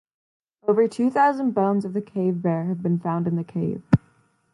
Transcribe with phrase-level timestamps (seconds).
[0.67, 3.83] Over two thousand bones of the cave bear have been found in the cave.